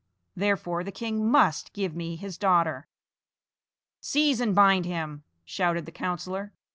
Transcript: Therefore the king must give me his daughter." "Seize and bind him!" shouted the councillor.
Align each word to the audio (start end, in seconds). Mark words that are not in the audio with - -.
Therefore 0.35 0.83
the 0.83 0.91
king 0.91 1.29
must 1.29 1.73
give 1.73 1.95
me 1.95 2.15
his 2.15 2.35
daughter." 2.35 2.87
"Seize 3.99 4.41
and 4.41 4.55
bind 4.55 4.83
him!" 4.87 5.23
shouted 5.45 5.85
the 5.85 5.91
councillor. 5.91 6.53